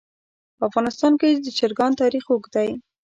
په 0.57 0.63
افغانستان 0.69 1.13
کې 1.19 1.29
د 1.45 1.47
چرګان 1.57 1.91
تاریخ 2.01 2.25
اوږد 2.29 2.51
دی. 2.55 2.69